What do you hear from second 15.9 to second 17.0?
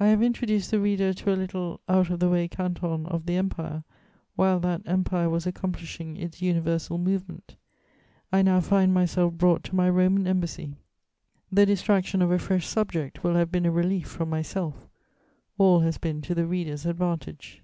been to the reader's